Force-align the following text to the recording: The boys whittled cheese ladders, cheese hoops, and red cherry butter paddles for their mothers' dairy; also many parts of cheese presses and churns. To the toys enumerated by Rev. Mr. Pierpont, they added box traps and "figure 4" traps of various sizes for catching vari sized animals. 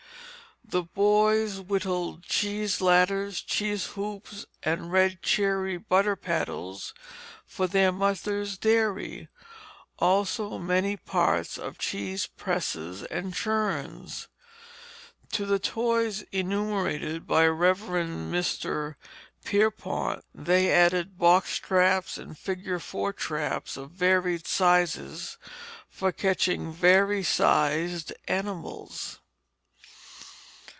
The 0.63 0.83
boys 0.83 1.59
whittled 1.59 2.23
cheese 2.23 2.79
ladders, 2.79 3.41
cheese 3.41 3.87
hoops, 3.87 4.45
and 4.63 4.89
red 4.89 5.21
cherry 5.21 5.75
butter 5.75 6.15
paddles 6.15 6.93
for 7.45 7.67
their 7.67 7.91
mothers' 7.91 8.57
dairy; 8.57 9.27
also 9.99 10.57
many 10.59 10.95
parts 10.95 11.57
of 11.57 11.77
cheese 11.77 12.25
presses 12.25 13.03
and 13.03 13.33
churns. 13.33 14.29
To 15.33 15.45
the 15.45 15.59
toys 15.59 16.21
enumerated 16.31 17.27
by 17.27 17.47
Rev. 17.47 17.81
Mr. 17.81 18.95
Pierpont, 19.43 20.23
they 20.33 20.71
added 20.71 21.17
box 21.17 21.57
traps 21.57 22.17
and 22.17 22.37
"figure 22.37 22.79
4" 22.79 23.11
traps 23.11 23.75
of 23.75 23.91
various 23.91 24.43
sizes 24.45 25.37
for 25.89 26.13
catching 26.13 26.71
vari 26.71 27.23
sized 27.23 28.13
animals. 28.29 29.17